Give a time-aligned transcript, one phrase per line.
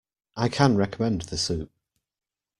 [0.35, 1.69] I can recommend the soup.